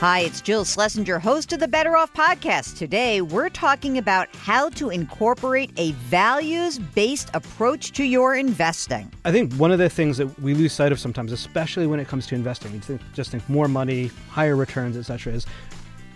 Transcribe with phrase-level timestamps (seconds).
[0.00, 2.76] Hi, it's Jill Schlesinger, host of the Better Off podcast.
[2.76, 9.10] Today, we're talking about how to incorporate a values based approach to your investing.
[9.24, 12.08] I think one of the things that we lose sight of sometimes, especially when it
[12.08, 15.46] comes to investing, we think, just think more money, higher returns, etc., is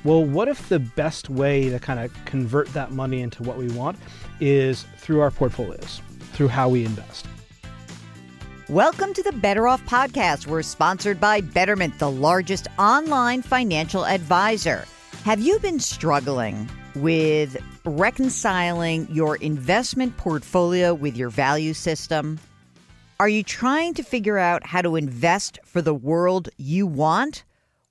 [0.05, 3.69] well, what if the best way to kind of convert that money into what we
[3.69, 3.99] want
[4.41, 6.03] is through our portfolios,
[6.35, 7.27] through how we invest?
[8.71, 10.47] Welcome to the Better Off podcast.
[10.47, 14.87] We're sponsored by Betterment, the largest online financial advisor.
[15.25, 22.39] Have you been struggling with reconciling your investment portfolio with your value system?
[23.19, 27.43] Are you trying to figure out how to invest for the world you want?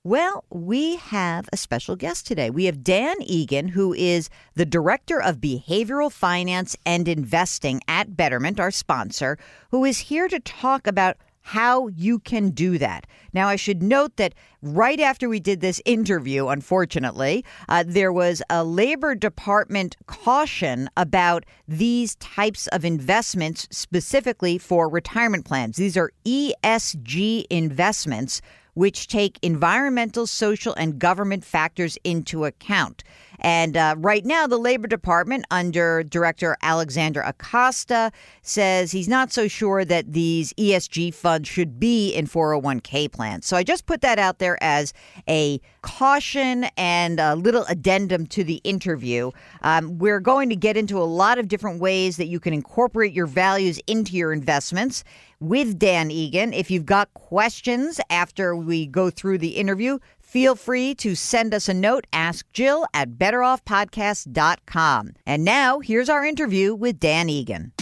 [0.02, 2.48] Well, we have a special guest today.
[2.48, 8.58] We have Dan Egan, who is the Director of Behavioral Finance and Investing at Betterment,
[8.58, 9.36] our sponsor,
[9.70, 13.06] who is here to talk about how you can do that.
[13.34, 18.42] Now, I should note that right after we did this interview, unfortunately, uh, there was
[18.48, 25.76] a Labor Department caution about these types of investments specifically for retirement plans.
[25.76, 28.40] These are ESG investments
[28.74, 33.02] which take environmental, social, and government factors into account.
[33.40, 39.48] And uh, right now, the Labor Department, under Director Alexander Acosta, says he's not so
[39.48, 43.46] sure that these ESG funds should be in 401k plans.
[43.46, 44.92] So I just put that out there as
[45.28, 49.30] a caution and a little addendum to the interview.
[49.62, 53.12] Um, we're going to get into a lot of different ways that you can incorporate
[53.12, 55.04] your values into your investments
[55.40, 56.52] with Dan Egan.
[56.52, 59.98] If you've got questions after we go through the interview,
[60.30, 65.14] Feel free to send us a note, ask Jill at betteroffpodcast.com.
[65.26, 67.72] And now, here's our interview with Dan Egan.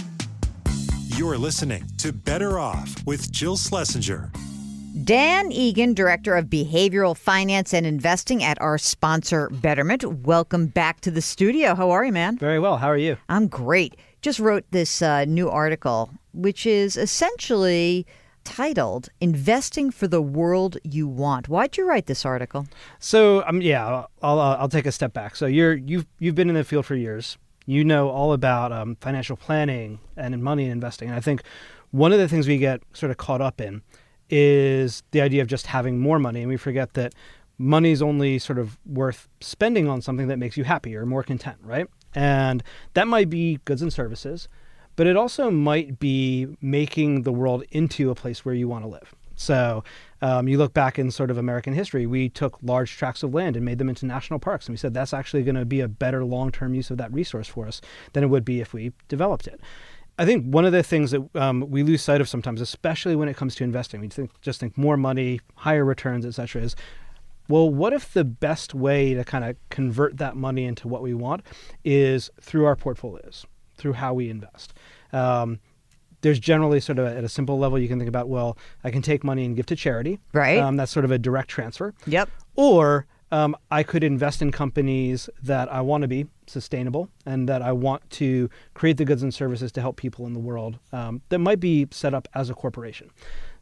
[1.09, 4.33] You're listening to Better Off with Jill Schlesinger.
[5.05, 10.03] Dan Egan, Director of Behavioral Finance and Investing at our sponsor, Betterment.
[10.27, 11.75] Welcome back to the studio.
[11.75, 12.39] How are you, man?
[12.39, 12.79] Very well.
[12.79, 13.19] How are you?
[13.29, 13.97] I'm great.
[14.23, 18.07] Just wrote this uh, new article, which is essentially
[18.49, 22.67] titled "Investing for the World You Want." Why'd you write this article?
[22.99, 25.37] So, um, yeah, I'll uh, I'll take a step back.
[25.37, 27.37] So you're you've you've been in the field for years.
[27.67, 31.09] You know all about um, financial planning and money and investing.
[31.09, 31.43] And I think
[31.91, 33.83] one of the things we get sort of caught up in
[34.31, 37.15] is the idea of just having more money, and we forget that
[37.59, 41.23] money is only sort of worth spending on something that makes you happy or more
[41.23, 41.87] content, right?
[42.15, 42.63] And
[42.95, 44.49] that might be goods and services
[44.99, 48.89] but it also might be making the world into a place where you want to
[48.89, 49.15] live.
[49.37, 49.85] So
[50.21, 53.55] um, you look back in sort of American history, we took large tracts of land
[53.55, 54.67] and made them into national parks.
[54.67, 57.13] And we said that's actually going to be a better long term use of that
[57.13, 57.81] resource for us
[58.13, 59.61] than it would be if we developed it.
[60.19, 63.29] I think one of the things that um, we lose sight of sometimes, especially when
[63.29, 66.75] it comes to investing, we think, just think more money, higher returns, et cetera, is
[67.49, 71.15] well, what if the best way to kind of convert that money into what we
[71.15, 71.45] want
[71.85, 73.47] is through our portfolios?
[73.79, 74.75] Through how we invest.
[75.13, 75.61] Um,
[76.21, 78.29] there's generally sort of a, at a simple level you can think about.
[78.29, 80.19] Well, I can take money and give to charity.
[80.33, 80.59] Right.
[80.59, 81.95] Um, that's sort of a direct transfer.
[82.07, 82.29] Yep.
[82.57, 87.63] Or um, I could invest in companies that I want to be sustainable and that
[87.63, 91.23] I want to create the goods and services to help people in the world um,
[91.29, 93.11] that might be set up as a corporation.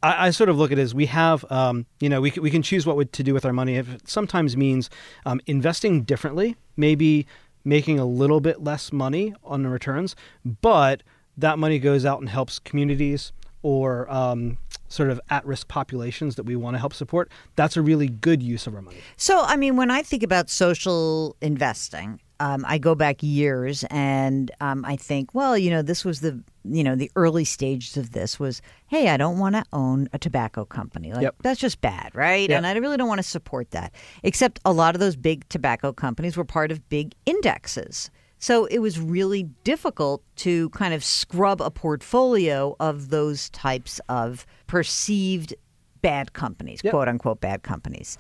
[0.03, 2.51] I, I sort of look at it as we have, um, you know, we, we
[2.51, 3.77] can choose what to do with our money.
[3.77, 4.89] If it sometimes means
[5.25, 7.27] um, investing differently, maybe
[7.67, 10.15] making a little bit less money on the returns,
[10.63, 11.03] but
[11.37, 13.33] that money goes out and helps communities
[13.63, 14.57] or um,
[14.89, 17.31] sort of at risk populations that we want to help support.
[17.57, 18.99] That's a really good use of our money.
[19.17, 24.51] So, I mean, when I think about social investing, um, I go back years and
[24.61, 28.13] um, I think, well, you know, this was the, you know, the early stages of
[28.13, 31.13] this was, hey, I don't want to own a tobacco company.
[31.13, 31.37] Like, yep.
[31.43, 32.49] that's just bad, right?
[32.49, 32.57] Yep.
[32.57, 33.93] And I really don't want to support that.
[34.23, 38.11] Except a lot of those big tobacco companies were part of big indexes.
[38.39, 44.45] So it was really difficult to kind of scrub a portfolio of those types of
[44.67, 45.55] perceived
[46.03, 46.93] bad companies, yep.
[46.93, 48.19] quote unquote bad companies.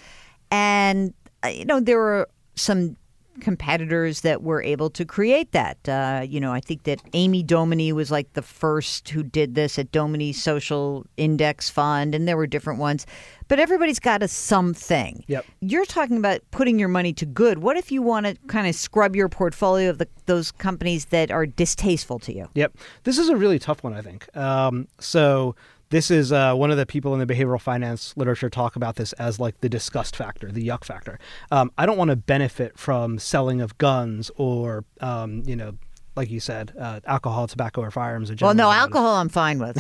[0.50, 1.12] And,
[1.44, 2.96] uh, you know, there were some
[3.41, 5.88] competitors that were able to create that.
[5.88, 9.79] Uh, you know, I think that Amy Domini was like the first who did this
[9.79, 13.06] at Domini Social Index Fund, and there were different ones.
[13.49, 15.25] But everybody's got a something.
[15.29, 15.47] Yep.
[15.61, 17.59] You're talking about putting your money to good.
[17.59, 21.31] What if you want to kind of scrub your portfolio of the, those companies that
[21.31, 22.49] are distasteful to you?
[22.55, 22.77] Yep.
[23.05, 24.35] This is a really tough one, I think.
[24.37, 25.55] Um, so
[25.96, 29.14] this is uh, one of the people in the behavioral finance literature talk about this
[29.14, 31.19] as like the disgust factor, the yuck factor.
[31.50, 35.78] Um, I don't want to benefit from selling of guns or, um, you know,
[36.14, 38.31] like you said, uh, alcohol, tobacco, or firearms.
[38.43, 39.78] well, no, alcohol I'm fine with.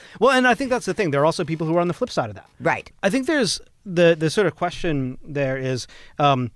[0.20, 1.10] well, and I think that's the thing.
[1.10, 2.48] There are also people who are on the flip side of that.
[2.60, 2.92] Right.
[3.02, 5.88] I think there's the the sort of question there is.
[6.20, 6.52] Um,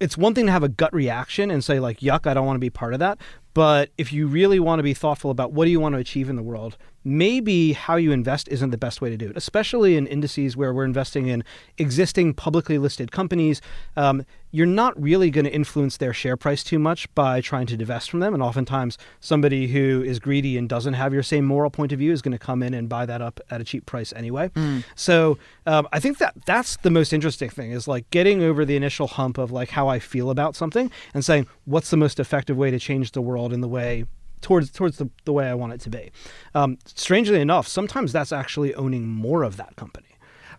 [0.00, 2.56] it's one thing to have a gut reaction and say like yuck i don't want
[2.56, 3.16] to be part of that
[3.54, 6.28] but if you really want to be thoughtful about what do you want to achieve
[6.28, 9.96] in the world maybe how you invest isn't the best way to do it, especially
[9.96, 11.44] in indices where we're investing in
[11.78, 13.60] existing publicly listed companies.
[13.96, 17.76] Um, you're not really going to influence their share price too much by trying to
[17.76, 18.34] divest from them.
[18.34, 22.12] And oftentimes, somebody who is greedy and doesn't have your same moral point of view
[22.12, 24.50] is going to come in and buy that up at a cheap price anyway.
[24.50, 24.84] Mm.
[24.94, 28.76] So um, I think that that's the most interesting thing is like getting over the
[28.76, 32.56] initial hump of like how I feel about something and saying, what's the most effective
[32.56, 34.04] way to change the world in the way
[34.44, 36.12] towards towards the, the way I want it to be.
[36.54, 40.06] Um, strangely enough, sometimes that's actually owning more of that company.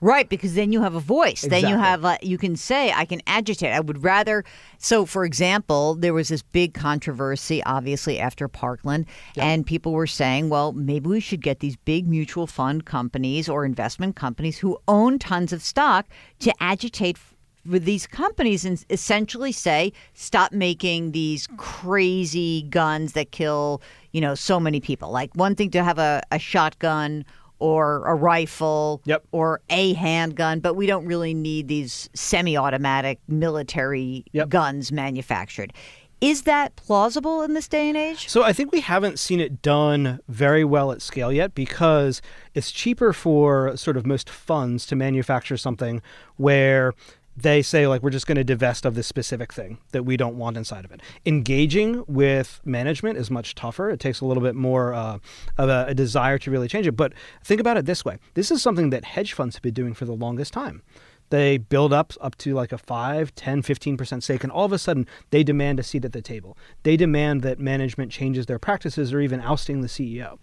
[0.01, 1.45] Right, because then you have a voice.
[1.45, 1.61] Exactly.
[1.61, 3.71] Then you have a, you can say I can agitate.
[3.71, 4.43] I would rather.
[4.77, 9.05] So, for example, there was this big controversy, obviously after Parkland,
[9.35, 9.45] yep.
[9.45, 13.63] and people were saying, well, maybe we should get these big mutual fund companies or
[13.63, 16.05] investment companies who own tons of stock
[16.39, 17.17] to agitate
[17.65, 23.81] with these companies and essentially say stop making these crazy guns that kill
[24.11, 27.25] you know so many people like one thing to have a, a shotgun
[27.59, 29.23] or a rifle yep.
[29.31, 34.49] or a handgun but we don't really need these semi-automatic military yep.
[34.49, 35.73] guns manufactured
[36.21, 38.29] is that plausible in this day and age?
[38.29, 42.21] So I think we haven't seen it done very well at scale yet because
[42.53, 46.01] it's cheaper for sort of most funds to manufacture something
[46.37, 46.93] where
[47.35, 50.37] they say like we're just going to divest of this specific thing that we don't
[50.37, 51.01] want inside of it.
[51.25, 53.89] Engaging with management is much tougher.
[53.89, 55.19] It takes a little bit more uh,
[55.57, 56.93] of a, a, desire to really change it.
[56.93, 58.17] But think about it this way.
[58.35, 60.81] This is something that hedge funds have been doing for the longest time
[61.29, 64.77] they build up up to like a 5 10 15% stake and all of a
[64.77, 66.57] sudden they demand a seat at the table.
[66.83, 70.37] They demand that management changes their practices or even ousting the ceo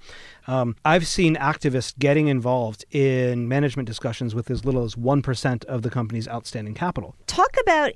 [0.46, 5.82] um, i've seen activists getting involved in management discussions with as little as 1% of
[5.82, 7.14] the company's outstanding capital.
[7.26, 7.93] Talk about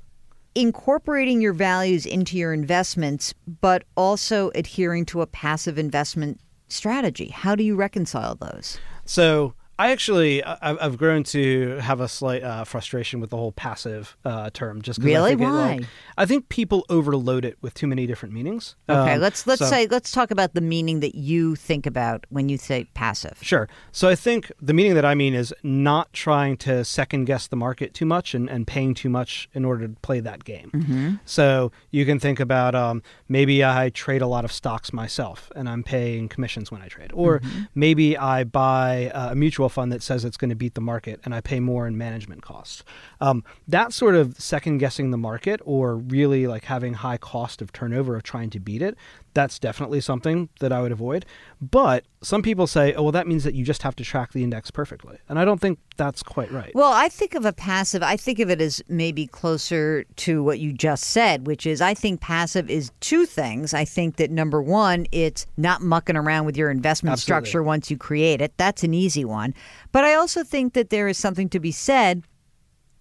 [0.55, 7.29] incorporating your values into your investments but also adhering to a passive investment strategy.
[7.29, 8.79] How do you reconcile those?
[9.05, 14.17] So I actually I've grown to have a slight uh, frustration with the whole passive
[14.25, 14.81] uh, term.
[14.81, 15.49] Just really, I why?
[15.49, 15.85] Like,
[16.17, 18.75] I think people overload it with too many different meanings.
[18.89, 22.25] Okay, um, let's let's so, say let's talk about the meaning that you think about
[22.29, 23.37] when you say passive.
[23.41, 23.69] Sure.
[23.91, 27.55] So I think the meaning that I mean is not trying to second guess the
[27.55, 30.71] market too much and, and paying too much in order to play that game.
[30.73, 31.15] Mm-hmm.
[31.25, 35.69] So you can think about um, maybe I trade a lot of stocks myself and
[35.69, 37.63] I'm paying commissions when I trade, or mm-hmm.
[37.75, 41.33] maybe I buy a mutual fund that says it's going to beat the market and
[41.33, 42.83] I pay more in management costs.
[43.21, 47.71] Um, that sort of second guessing the market or really like having high cost of
[47.73, 48.97] turnover of trying to beat it,
[49.37, 51.23] that's definitely something that I would avoid.
[51.61, 54.43] But some people say, oh, well, that means that you just have to track the
[54.43, 55.19] index perfectly.
[55.29, 56.71] And I don't think that's quite right.
[56.73, 60.57] Well, I think of a passive, I think of it as maybe closer to what
[60.57, 63.75] you just said, which is I think passive is two things.
[63.75, 67.45] I think that number one, it's not mucking around with your investment Absolutely.
[67.45, 68.53] structure once you create it.
[68.57, 69.53] That's an easy one.
[69.91, 72.23] But I also think that there is something to be said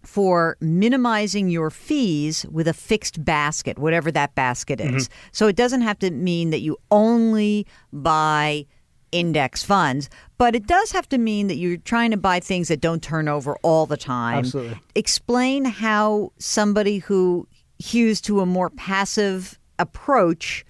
[0.06, 5.08] for minimizing your fees with a fixed basket, whatever that basket is.
[5.08, 5.28] Mm-hmm.
[5.32, 8.66] So it doesn't have to mean that you only buy
[9.12, 10.08] index funds,
[10.38, 13.28] but it does have to mean that you're trying to buy things that don't turn
[13.28, 14.38] over all the time.
[14.38, 14.78] Absolutely.
[14.94, 20.64] Explain how somebody who hews to a more passive approach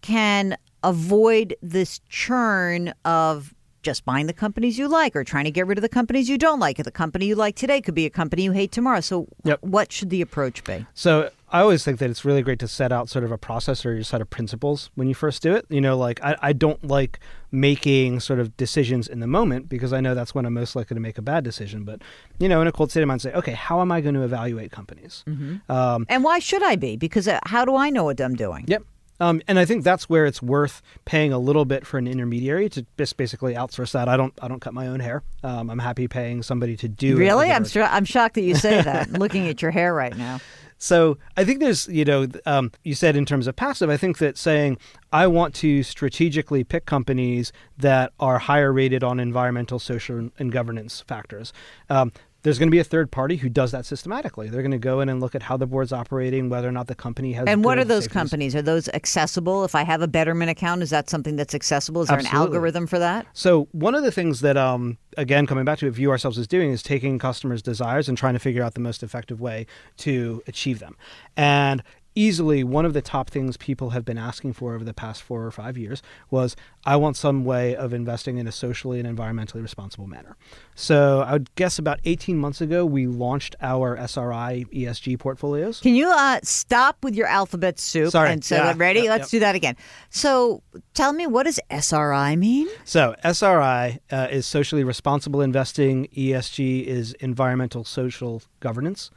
[0.00, 5.66] can avoid this churn of just buying the companies you like or trying to get
[5.66, 6.76] rid of the companies you don't like.
[6.76, 9.00] The company you like today could be a company you hate tomorrow.
[9.00, 9.58] So, yep.
[9.62, 10.86] what should the approach be?
[10.94, 13.84] So, I always think that it's really great to set out sort of a process
[13.84, 15.66] or your set of principles when you first do it.
[15.68, 17.20] You know, like I, I don't like
[17.50, 20.94] making sort of decisions in the moment because I know that's when I'm most likely
[20.94, 21.84] to make a bad decision.
[21.84, 22.00] But,
[22.38, 24.22] you know, in a cold state of mind, say, okay, how am I going to
[24.22, 25.24] evaluate companies?
[25.28, 25.70] Mm-hmm.
[25.70, 26.96] Um, and why should I be?
[26.96, 28.64] Because uh, how do I know what I'm doing?
[28.66, 28.84] Yep.
[29.22, 32.68] Um, and I think that's where it's worth paying a little bit for an intermediary
[32.70, 34.08] to just basically outsource that.
[34.08, 35.22] I don't I don't cut my own hair.
[35.44, 37.48] Um, I'm happy paying somebody to do really?
[37.48, 37.52] it.
[37.52, 37.84] I'm sure.
[37.84, 39.12] I'm shocked that you say that.
[39.22, 40.40] looking at your hair right now.
[40.78, 44.18] So I think there's, you know, um, you said in terms of passive, I think
[44.18, 44.78] that saying
[45.12, 51.04] I want to strategically pick companies that are higher rated on environmental, social, and governance
[51.06, 51.52] factors.
[51.88, 52.10] Um,
[52.42, 54.48] there's going to be a third party who does that systematically.
[54.48, 56.88] They're going to go in and look at how the board's operating, whether or not
[56.88, 57.46] the company has.
[57.46, 58.56] And what are those companies?
[58.56, 59.64] Are those accessible?
[59.64, 62.02] If I have a Betterment account, is that something that's accessible?
[62.02, 62.38] Is there Absolutely.
[62.38, 63.26] an algorithm for that?
[63.32, 66.48] So one of the things that, um, again, coming back to what view ourselves as
[66.48, 69.66] doing is taking customers' desires and trying to figure out the most effective way
[69.98, 70.96] to achieve them.
[71.36, 71.82] And
[72.14, 75.44] easily one of the top things people have been asking for over the past four
[75.44, 79.62] or five years was I want some way of investing in a socially and environmentally
[79.62, 80.36] responsible manner.
[80.74, 85.80] So I would guess about 18 months ago, we launched our SRI ESG portfolios.
[85.80, 88.10] Can you uh, stop with your alphabet soup?
[88.10, 88.30] Sorry.
[88.30, 88.74] And so, Yeah.
[88.76, 89.00] ready?
[89.00, 89.38] Yep, Let's yep.
[89.38, 89.76] do that again.
[90.10, 90.62] So,
[90.94, 92.68] tell me, what does SRI mean?
[92.84, 96.08] So SRI uh, is socially responsible investing.
[96.16, 99.10] ESG is environmental social governance.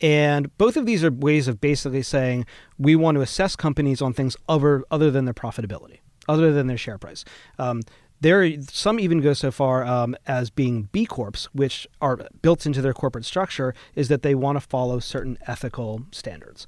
[0.00, 2.44] And both of these are ways of basically saying
[2.78, 6.76] we want to assess companies on things other other than their profitability, other than their
[6.76, 7.24] share price.
[7.58, 7.82] Um,
[8.20, 12.80] there, some even go so far um, as being B corps, which are built into
[12.80, 16.66] their corporate structure, is that they want to follow certain ethical standards.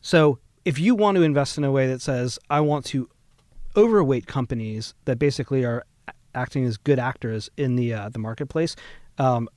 [0.00, 3.08] So, if you want to invest in a way that says I want to
[3.76, 5.84] overweight companies that basically are
[6.34, 8.76] acting as good actors in the uh, the marketplace,
[9.18, 9.48] um,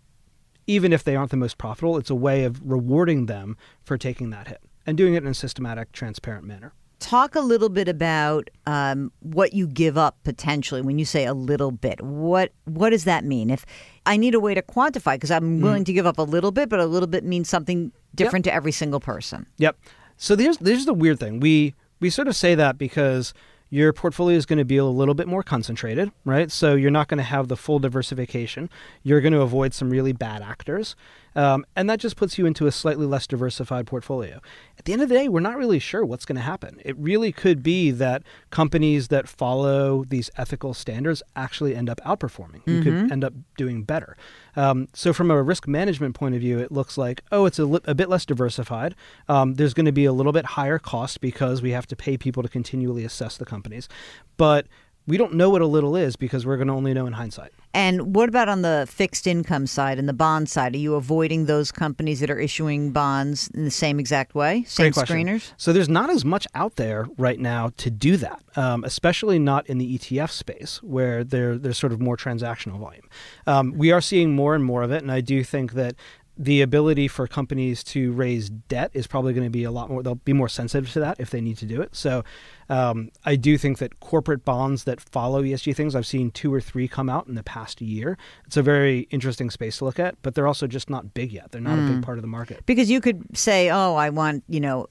[0.67, 1.97] even if they aren't the most profitable.
[1.97, 5.33] It's a way of rewarding them for taking that hit and doing it in a
[5.33, 6.73] systematic, transparent manner.
[6.99, 11.33] Talk a little bit about um, what you give up potentially when you say a
[11.33, 12.01] little bit.
[12.01, 13.49] What what does that mean?
[13.49, 13.65] If
[14.05, 16.69] I need a way to quantify, because I'm willing to give up a little bit,
[16.69, 19.47] but a little bit means something different to every single person.
[19.57, 19.77] Yep.
[20.15, 21.41] So there's there's the weird thing.
[21.41, 23.33] We we sort of say that because
[23.73, 26.51] your portfolio is going to be a little bit more concentrated, right?
[26.51, 28.69] So you're not going to have the full diversification.
[29.01, 30.95] You're going to avoid some really bad actors.
[31.35, 34.39] Um, and that just puts you into a slightly less diversified portfolio.
[34.77, 36.79] At the end of the day, we're not really sure what's going to happen.
[36.83, 42.61] It really could be that companies that follow these ethical standards actually end up outperforming.
[42.65, 44.15] You could end up doing better.
[44.55, 47.65] Um, so, from a risk management point of view, it looks like, oh, it's a,
[47.65, 48.95] li- a bit less diversified.
[49.27, 52.17] Um, there's going to be a little bit higher cost because we have to pay
[52.17, 53.89] people to continually assess the companies.
[54.37, 54.67] But
[55.05, 57.51] we don't know what a little is because we're going to only know in hindsight.
[57.73, 60.75] And what about on the fixed income side and the bond side?
[60.75, 64.63] Are you avoiding those companies that are issuing bonds in the same exact way?
[64.67, 65.51] Same screeners?
[65.57, 69.67] So there's not as much out there right now to do that, um, especially not
[69.67, 73.09] in the ETF space where there there's sort of more transactional volume.
[73.47, 75.95] Um, we are seeing more and more of it, and I do think that
[76.37, 80.01] the ability for companies to raise debt is probably going to be a lot more.
[80.01, 81.95] They'll be more sensitive to that if they need to do it.
[81.95, 82.23] So
[82.69, 86.59] um, I do think that corporate bonds that follow ESG things, I've seen two or
[86.59, 88.17] three come out in the past year.
[88.45, 91.51] It's a very interesting space to look at, but they're also just not big yet.
[91.51, 92.65] They're not a big part of the market.
[92.65, 94.87] Because you could say, oh, I want, you know,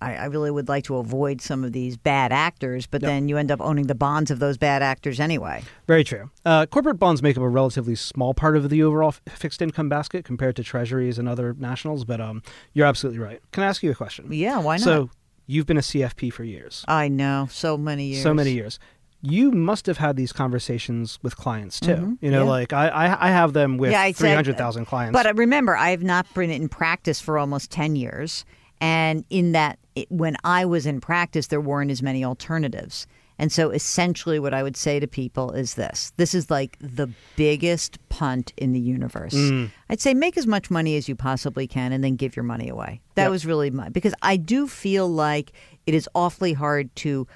[0.00, 3.08] I, I really would like to avoid some of these bad actors, but Yep.
[3.08, 5.62] then you end up owning the bonds of those bad actors anyway.
[5.88, 6.30] Very true.
[6.44, 9.88] Uh, corporate bonds make up a relatively small part of the overall f- fixed income
[9.88, 13.40] basket compared to treasuries and other nationals, but um, you're absolutely right.
[13.52, 14.28] Can I ask you a question?
[14.32, 14.84] Yeah, why not?
[14.84, 15.10] So
[15.46, 18.22] you've been a CFP for years, I know, so many years.
[18.22, 18.78] so many years.
[19.26, 22.18] You must have had these conversations with clients too.
[22.20, 22.46] You know, Mm-hmm.
[22.46, 22.52] yeah.
[22.58, 25.14] like I, I, I have them with Yeah, three hundred thousand clients.
[25.14, 28.44] But uh, remember, I have not been in practice for almost 10 years.
[28.84, 33.06] And in that, it, when I was in practice, there weren't as many alternatives.
[33.38, 37.08] And so essentially, what I would say to people is this this is like the
[37.34, 39.34] biggest punt in the universe.
[39.34, 39.70] Mm.
[39.88, 42.68] I'd say make as much money as you possibly can and then give your money
[42.68, 43.00] away.
[43.14, 43.30] That Yep.
[43.30, 45.52] was really my, because I do feel like
[45.86, 47.26] it is awfully hard to.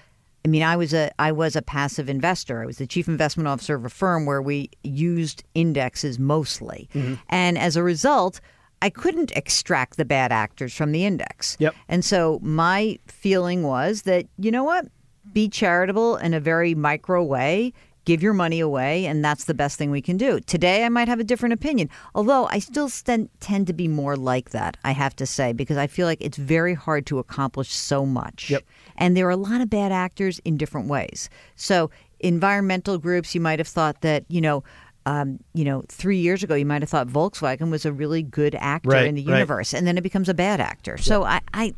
[0.45, 2.63] I mean, I was a I was a passive investor.
[2.63, 6.89] I was the chief investment officer of a firm where we used indexes mostly,
[7.29, 8.41] and as a result,
[8.83, 11.57] I couldn't extract the bad actors from the index.
[11.59, 11.75] Yep.
[11.89, 14.87] And so my feeling was that you know what,
[15.33, 17.73] be charitable in a very micro way.
[18.05, 20.41] Give your money away, and that's the best thing we can do.
[20.41, 24.17] Today, I might have a different opinion, although I still sten- tend to be more
[24.17, 27.69] like that, I have to say, because I feel like it's very hard to accomplish
[27.69, 28.49] so much.
[28.49, 28.65] Yep.
[28.97, 31.29] And there are a lot of bad actors in different ways.
[31.55, 34.65] So, environmental groups, you might have thought that, you know,
[35.09, 38.55] um, you know, three years ago, you might have thought Volkswagen was a really good
[38.55, 39.35] actor Right, in the right.
[39.39, 40.99] universe, and then it becomes a bad actor.
[40.99, 41.73] So, I, I,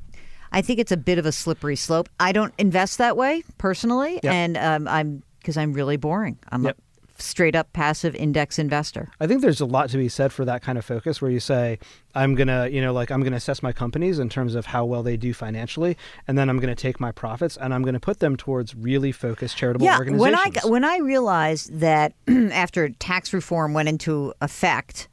[0.52, 2.08] I think it's a bit of a slippery slope.
[2.18, 4.32] I don't invest that way personally, Yep.
[4.32, 6.38] and um, I'm because I'm really boring.
[6.50, 6.76] I'm Yep.
[7.20, 9.08] Straight up passive index investor.
[9.20, 11.40] I think there's a lot to be said for that kind of focus where you
[11.40, 11.78] say,
[12.14, 14.66] I'm going to, you know, like I'm going to assess my companies in terms of
[14.66, 15.96] how well they do financially,
[16.26, 18.74] and then I'm going to take my profits and I'm going to put them towards
[18.74, 20.20] really focused charitable yeah, organizations.
[20.20, 25.08] when I when I realized that after tax reform went into effect,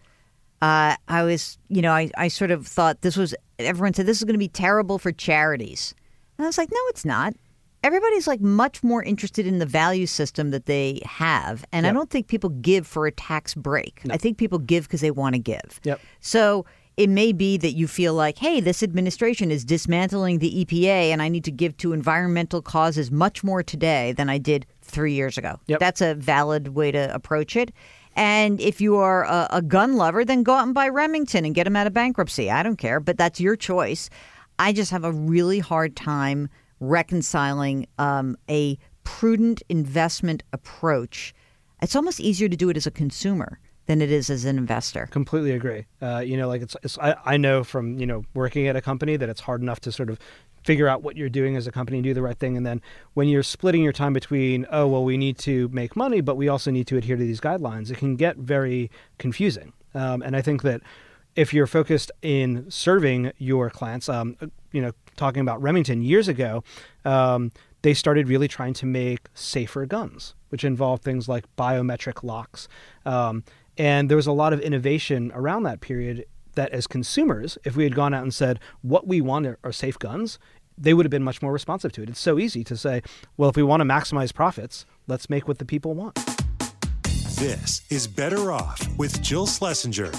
[0.61, 4.17] uh, I was you know I, I sort of thought this was everyone said this
[4.17, 5.93] is going to be terrible for charities,
[6.37, 7.33] and I was like, no, it's not.
[7.83, 12.09] Everybody's like much more interested in the value system that they have, and I don't
[12.09, 14.01] think people give for a tax break.
[14.09, 15.79] I think people give because they want to give.
[15.83, 16.01] Yep.
[16.19, 16.65] So
[16.97, 21.21] it may be that you feel like, hey, this administration is dismantling the EPA, and
[21.21, 25.37] I need to give to environmental causes much more today than I did three years
[25.37, 25.59] ago.
[25.67, 25.79] Yep.
[25.79, 27.71] That's a valid way to approach it.
[28.15, 31.53] And if you are a, a gun lover, then go out and buy Remington and
[31.53, 32.49] get them out of bankruptcy.
[32.49, 34.09] I don't care, but that's your choice.
[34.57, 41.33] I just have a really hard time reconciling um, a prudent investment approach.
[41.81, 45.07] It's almost easier to do it as a consumer than it is as an investor.
[45.07, 45.85] Completely agree.
[46.01, 48.81] Uh, you know, like it's, it's I, I know from you know working at a
[48.81, 50.19] company that it's hard enough to sort of
[50.63, 52.57] figure out what you're doing as a company and do the right thing.
[52.57, 52.81] And then
[53.13, 56.49] when you're splitting your time between, oh, well, we need to make money, but we
[56.49, 59.71] also need to adhere to these guidelines, it can get very confusing.
[59.93, 60.81] Um, and I think that
[61.37, 64.35] if you're focused in serving your clients, um,
[64.71, 66.63] you know, talking about Remington years ago,
[67.05, 67.51] um,
[67.83, 72.67] they started really trying to make safer guns, which involved things like biometric locks.
[73.05, 73.43] Um,
[73.77, 76.25] and there was a lot of innovation around that period
[76.55, 79.71] that as consumers, if we had gone out and said, what we want are, are
[79.71, 80.39] safe guns,
[80.75, 82.09] they would have been much more responsive to it.
[82.09, 83.03] It's so easy to say,
[83.37, 86.15] well, if we want to maximize profits, let's make what the people want.
[87.35, 90.11] This is Better Off with Jill Schlesinger.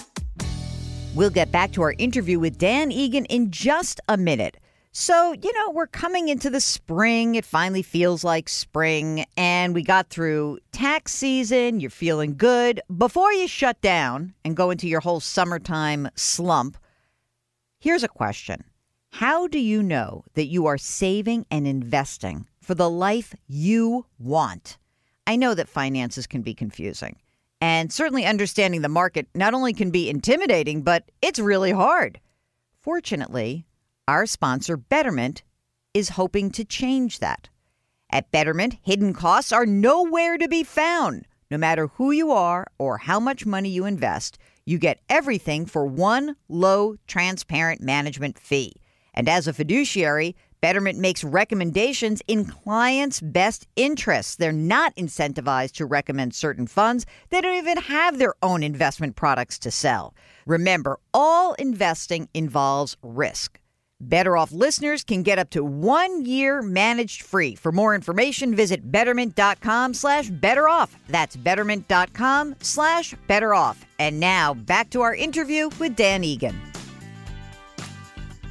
[1.18, 4.56] We'll get back to our interview with Dan Egan in just a minute.
[4.92, 7.34] So, you know, we're coming into the spring.
[7.34, 11.80] It finally feels like spring, and we got through tax season.
[11.80, 12.80] You're feeling good.
[12.96, 16.78] Before you shut down and go into your whole summertime slump,
[17.80, 18.62] here's a question
[19.10, 24.78] How do you know that you are saving and investing for the life you want?
[25.26, 27.16] I know that finances can be confusing.
[27.60, 32.20] And certainly understanding the market not only can be intimidating, but it's really hard.
[32.80, 33.66] Fortunately,
[34.06, 35.42] our sponsor, Betterment,
[35.92, 37.48] is hoping to change that.
[38.10, 41.26] At Betterment, hidden costs are nowhere to be found.
[41.50, 45.86] No matter who you are or how much money you invest, you get everything for
[45.86, 48.74] one low, transparent management fee.
[49.14, 54.36] And as a fiduciary, Betterment makes recommendations in clients' best interests.
[54.36, 57.06] They're not incentivized to recommend certain funds.
[57.30, 60.14] They don't even have their own investment products to sell.
[60.46, 63.60] Remember, all investing involves risk.
[64.00, 67.56] Better Off listeners can get up to one year managed free.
[67.56, 70.96] For more information, visit betterment.com slash better off.
[71.08, 73.84] That's betterment.com slash better off.
[73.98, 76.67] And now back to our interview with Dan Egan.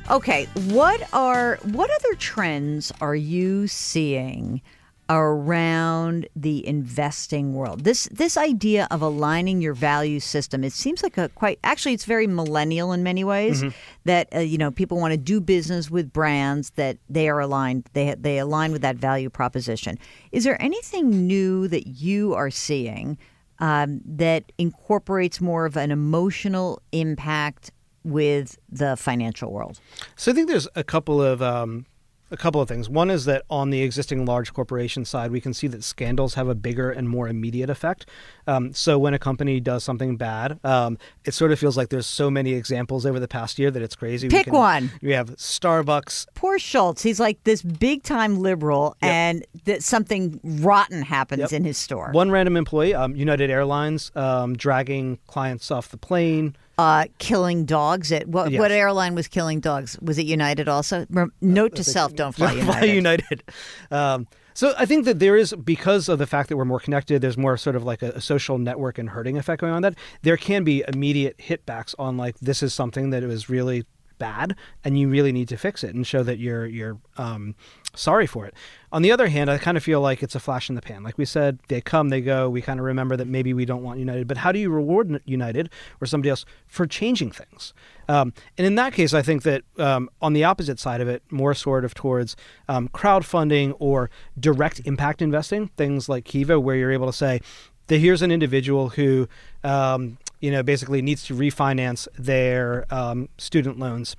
[0.10, 4.62] Okay, what are what other trends are you seeing
[5.10, 7.84] around the investing world?
[7.84, 12.06] This this idea of aligning your value system, it seems like a quite actually it's
[12.06, 13.66] very millennial in many ways
[14.06, 17.90] that uh, you know people want to do business with brands that they are aligned
[17.92, 20.00] they they align with that value proposition.
[20.32, 23.18] Is there anything new that you are seeing
[23.60, 27.72] um, that incorporates more of an emotional impact
[28.08, 29.80] with the financial world?
[30.16, 31.86] So I think there's a couple of um,
[32.30, 32.90] a couple of things.
[32.90, 36.50] One is that on the existing large corporation side, we can see that scandals have
[36.50, 38.06] a bigger and more immediate effect.
[38.48, 42.06] Um, so when a company does something bad, um, it sort of feels like there's
[42.06, 44.28] so many examples over the past year that it's crazy.
[44.28, 44.92] Pick we can, one.
[45.02, 46.28] We have Starbucks.
[46.34, 47.02] Poor Schultz.
[47.02, 49.10] He's like this big time liberal, Yep.
[49.12, 51.54] and that something rotten happens Yep.
[51.54, 52.10] in his store.
[52.12, 56.58] One random employee, um, United Airlines, um, dragging clients off the plane.
[56.78, 58.52] Uh, killing dogs at what?
[58.52, 58.60] Yes.
[58.60, 59.98] What airline was killing dogs?
[60.02, 61.06] Was it United also?
[61.42, 62.80] Note to self: Don't fly United.
[62.80, 63.44] Fly United.
[63.92, 67.22] Um, so I think that there is because of the fact that we're more connected.
[67.22, 69.82] There's more sort of like a, a social network and herding effect going on.
[69.82, 73.86] That there can be immediate hitbacks on like this is something that was really
[74.18, 77.56] bad and you really need to fix it and show that you're you're um,
[77.96, 78.54] sorry for it.
[78.92, 81.04] On the other hand, I kind of feel like it's a flash in the pan.
[81.04, 82.50] Like we said, they come, they go.
[82.50, 85.22] We kind of remember that maybe we don't want United, but how do you reward
[85.26, 85.70] United
[86.00, 87.74] or somebody else for changing things?
[88.08, 91.22] Um, and in that case, I think that um, on the opposite side of it,
[91.30, 92.36] more sort of towards
[92.70, 97.42] um, crowdfunding or direct impact investing, things like Kiva, where you're able to say,
[97.88, 99.28] that here's an individual who,
[99.64, 104.16] um, you know, basically needs to refinance their um, student loans,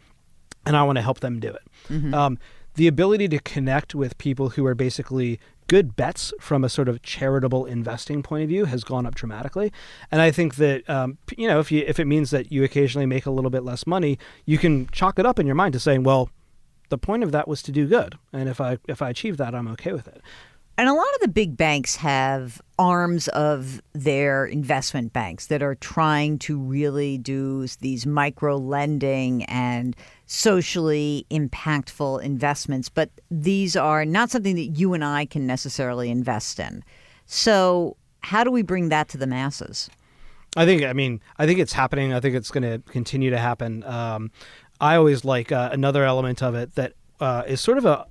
[0.66, 1.62] and I want to help them do it.
[2.14, 2.38] Um,
[2.78, 7.02] the ability to connect with people who are basically good bets from a sort of
[7.02, 9.72] charitable investing point of view has gone up dramatically,
[10.12, 13.04] and I think that um, you know if you if it means that you occasionally
[13.04, 15.80] make a little bit less money, you can chalk it up in your mind to
[15.80, 16.30] saying, well,
[16.88, 19.56] the point of that was to do good, and if I if I achieve that,
[19.56, 20.22] I'm okay with it.
[20.78, 25.74] And a lot of the big banks have arms of their investment banks that are
[25.74, 34.30] trying to really do these micro lending and socially impactful investments, but these are not
[34.30, 36.84] something that you and I can necessarily invest in.
[37.26, 39.90] So, how do we bring that to the masses?
[40.56, 40.84] I think.
[40.84, 42.12] I mean, I think it's happening.
[42.12, 43.82] I think it's going to continue to happen.
[43.82, 44.30] Um,
[44.80, 48.06] I always like uh, another element of it that uh, is sort of a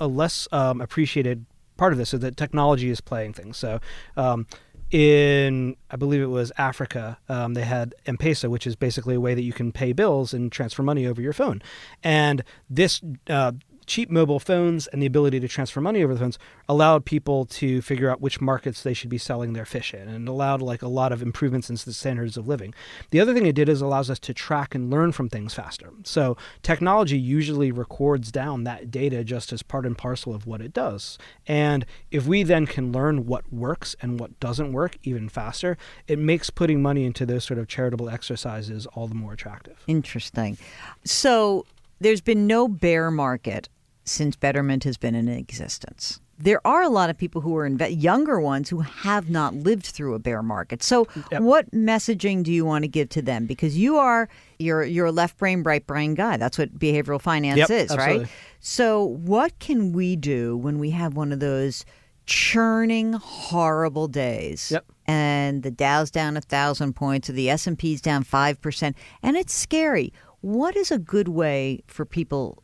[0.00, 1.44] a less um, appreciated
[1.78, 3.56] part of this is that technology is playing things.
[3.56, 3.80] So.
[4.16, 4.46] Um,
[4.90, 9.34] in I believe it was Africa, um, they had M-Pesa, which is basically a way
[9.34, 11.60] that you can pay bills and transfer money over your phone.
[12.02, 13.52] And this uh,
[13.88, 17.80] cheap mobile phones and the ability to transfer money over the phones allowed people to
[17.80, 20.88] figure out which markets they should be selling their fish in and allowed like a
[20.88, 22.74] lot of improvements in the standards of living.
[23.10, 25.90] The other thing it did is allows us to track and learn from things faster.
[26.04, 30.74] So technology usually records down that data just as part and parcel of what it
[30.74, 31.16] does.
[31.46, 36.18] And if we then can learn what works and what doesn't work even faster, it
[36.18, 39.82] makes putting money into those sort of charitable exercises all the more attractive.
[39.86, 40.58] Interesting.
[41.04, 41.64] So
[42.00, 43.68] there's been no bear market
[44.10, 46.20] since Betterment has been in existence.
[46.40, 49.86] There are a lot of people who are inve- younger ones who have not lived
[49.86, 50.84] through a bear market.
[50.84, 51.42] So, Yep.
[51.42, 53.46] what messaging do you want to give to them?
[53.46, 54.28] Because you are
[54.60, 56.36] you're you're a left brain, right brain guy.
[56.36, 58.18] That's what behavioral finance Yep, is, absolutely.
[58.24, 58.28] right?
[58.60, 61.84] So, what can we do when we have one of those
[62.26, 64.70] churning, horrible days?
[64.70, 64.84] Yep.
[65.06, 68.96] And the Dow's down a thousand points, or the S and P's down five percent,
[69.22, 70.12] and it's scary.
[70.40, 72.62] What is a good way for people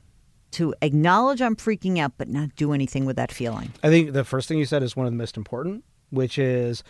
[0.55, 3.73] to acknowledge I'm freaking out, but not do anything with that feeling?
[3.83, 6.83] I think the first thing you said is one of the most important, which is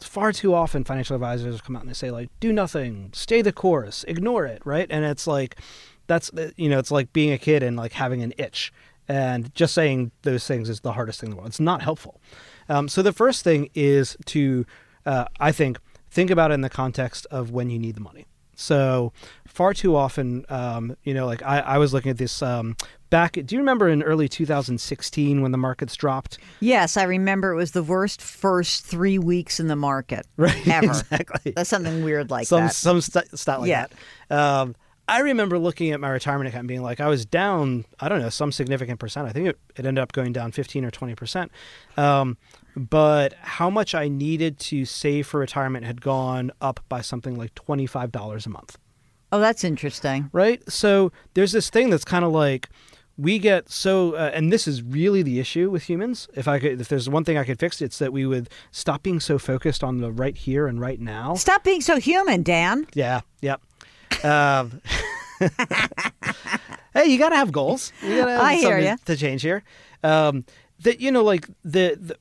[0.00, 3.52] far too often financial advisors come out and they say like, "Do nothing, stay the
[3.52, 4.86] course, ignore it," right?
[4.90, 5.56] And it's like,
[6.06, 8.72] that's you know, it's like being a kid and like having an itch,
[9.08, 11.48] and just saying those things is the hardest thing in the world.
[11.48, 12.20] It's not helpful.
[12.68, 14.64] Um, so the first thing is to,
[15.06, 15.78] uh, I think,
[16.10, 18.26] think about it in the context of when you need the money.
[18.62, 19.12] So
[19.46, 22.76] far too often, um, you know, like I, I was looking at this um,
[23.10, 23.32] back.
[23.32, 26.38] Do you remember in early 2016 when the markets dropped?
[26.60, 30.86] Yes, I remember it was the worst first three weeks in the market Right, ever.
[30.86, 31.52] exactly.
[31.54, 32.74] That's something weird like some that.
[32.74, 33.86] some st- stat like Yeah.
[34.28, 34.38] that.
[34.38, 34.76] Um,
[35.08, 38.20] I remember looking at my retirement account and being like, I was down, I don't
[38.20, 39.28] know, some significant percent.
[39.28, 41.52] I think it, it ended up going down 15 or 20 percent.
[41.96, 42.38] Um,
[42.76, 47.54] but how much I needed to save for retirement had gone up by something like
[47.54, 48.78] $25 a month.
[49.30, 50.30] Oh, that's interesting.
[50.32, 50.62] right?
[50.70, 52.68] So there's this thing that's kind of like
[53.18, 56.28] we get so, uh, and this is really the issue with humans.
[56.34, 59.02] If I could, if there's one thing I could fix, it's that we would stop
[59.02, 61.34] being so focused on the right here and right now.
[61.34, 62.86] Stop being so human, Dan.
[62.94, 63.60] Yeah, yep.
[64.24, 64.80] Um,
[66.94, 67.92] hey, you got to have goals.
[68.02, 68.96] You got to have I hear ya.
[69.06, 69.64] to change here.
[70.02, 70.44] Um,
[70.80, 72.16] that you know, like the, the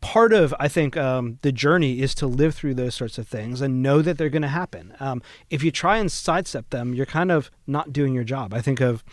[0.00, 3.60] part of I think um, the journey is to live through those sorts of things
[3.60, 4.94] and know that they're going to happen.
[5.00, 8.54] Um, if you try and sidestep them, you're kind of not doing your job.
[8.54, 9.04] I think of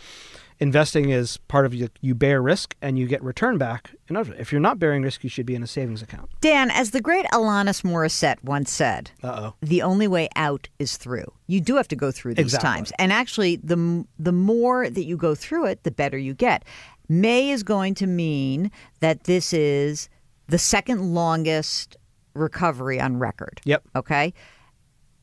[0.60, 3.94] investing is part of you, you bear risk and you get return back.
[4.08, 6.30] In other, if you're not bearing risk, you should be in a savings account.
[6.40, 9.54] Dan, as the great Alanis Morissette once said, Uh oh.
[9.60, 11.32] the only way out is through.
[11.46, 12.68] You do have to go through these Exactly.
[12.68, 16.64] times, and actually, the the more that you go through it, the better you get.
[17.08, 20.08] May is going to mean that this is
[20.48, 21.96] the second longest
[22.34, 23.60] recovery on record.
[23.64, 23.82] Yep.
[23.96, 24.34] Okay,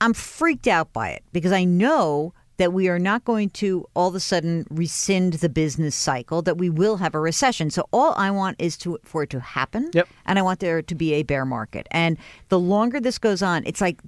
[0.02, 4.08] I'm freaked out by it because I know that we are not going to all
[4.10, 8.13] of a sudden rescind the business cycle that we will have a recession so all
[8.18, 10.08] i want is to for it to happen Yep.
[10.26, 12.18] and i want there to be a bear market and
[12.50, 14.02] the longer this goes on it's like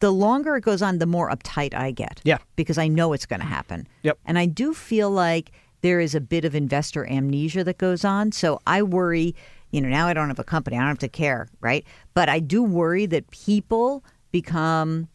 [0.00, 2.38] the longer it goes on the more uptight i get Yeah.
[2.56, 4.18] because i know it's going to happen Yep.
[4.26, 8.32] and i do feel like there is a bit of investor amnesia that goes on
[8.32, 9.34] so i worry
[9.70, 12.28] you know now i don't have a company i don't have to care right but
[12.28, 15.08] i do worry that people become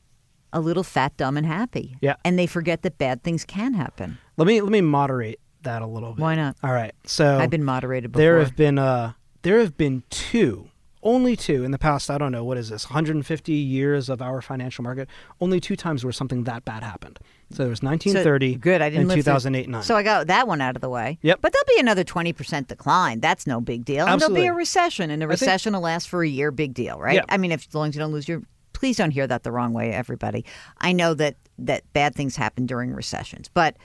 [0.54, 1.96] a little fat, dumb, and happy.
[2.02, 2.16] Yeah.
[2.26, 4.18] And they forget that bad things can happen.
[4.38, 6.22] Let me let me moderate that a little bit.
[6.22, 6.56] Why not?
[6.64, 6.94] All right.
[7.06, 8.22] So I've been moderated before.
[8.22, 10.70] There have been uh there have been two,
[11.04, 12.10] only two in the past.
[12.12, 15.08] I don't know what is this, 150 years of our financial market.
[15.40, 17.20] Only two times where something that bad happened.
[17.52, 18.82] So there was So- 1930 good.
[18.82, 19.84] I didn't and live through- 2008 9.
[19.84, 21.18] So I got that one out of the way.
[21.22, 21.40] Yep.
[21.42, 23.20] But there'll be another 20% decline.
[23.20, 24.06] That's no big deal.
[24.08, 26.52] And there'll be a recession, and a I think- recession will last for a year.
[26.52, 27.16] Big deal, right?
[27.16, 27.26] Yeah.
[27.30, 28.42] I mean, if as long as you don't lose your.
[28.82, 30.44] Please don't hear that the wrong way, everybody.
[30.80, 33.78] I know that that bad things happen during recessions, but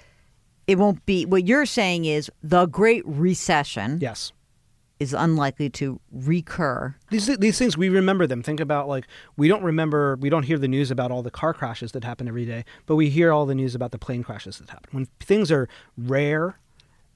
[0.66, 1.26] it won't be.
[1.26, 4.32] What you're saying is the Great Recession yes.
[4.98, 6.94] is unlikely to recur.
[7.11, 8.42] These these things we remember them.
[8.42, 9.06] Think about like
[9.37, 12.26] we don't remember we don't hear the news about all the car crashes that happen
[12.26, 14.88] every day, but we hear all the news about the plane crashes that happen.
[14.92, 16.59] When things are rare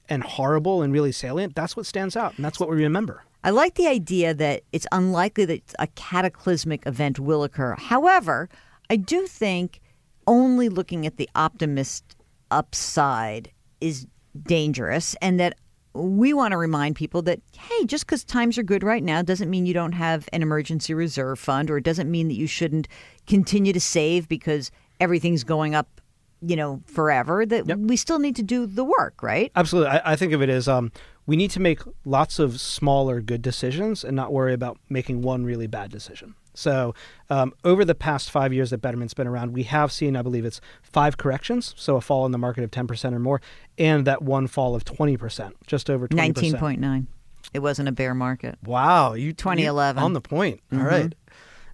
[0.07, 3.23] and horrible and really salient, that's what stands out and that's what we remember.
[3.43, 7.75] I like the idea that it's unlikely that a cataclysmic event will occur.
[7.77, 8.49] However,
[8.89, 9.79] I do think
[10.27, 12.15] only looking at the optimist
[12.51, 14.05] upside is
[14.45, 15.57] dangerous and that
[15.93, 19.49] we want to remind people that hey just because times are good right now doesn't
[19.49, 22.87] mean you don't have an emergency reserve fund or it doesn't mean that you shouldn't
[23.27, 25.99] continue to save because everything's going up
[26.41, 27.77] you know forever that Yep.
[27.79, 29.89] we still need to do the work right Absolutely.
[29.91, 30.91] I, I think of it as um,
[31.25, 35.43] we need to make lots of smaller good decisions and not worry about making one
[35.45, 36.35] really bad decision.
[36.53, 36.93] So
[37.29, 40.43] um, over the past five years that Betterment's been around, we have seen, I believe
[40.43, 43.39] it's five corrections, so a fall in the market of 10% or more,
[43.77, 46.15] and that one fall of 20%, just over 20%.
[46.15, 47.07] Nineteen point nine.
[47.53, 48.57] It wasn't a bear market.
[48.65, 49.99] Wow, you 2011.
[50.01, 50.59] you- on the point.
[50.71, 50.87] All Mm-hmm.
[50.87, 51.15] right.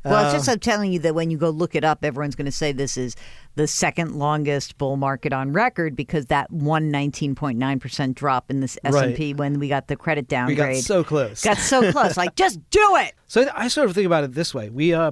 [0.06, 2.36] Well, it's Uh, just I'm telling you that when you go look it up, everyone's
[2.36, 3.16] going to say this is
[3.56, 8.78] the second longest bull market on record because that one 19.9 percent drop in this
[8.84, 10.58] S and P when we got the credit downgrade.
[10.58, 11.44] We got so close.
[11.44, 12.16] got so close.
[12.18, 13.14] Like, just do it.
[13.28, 15.12] So I sort of think about it this way: we uh,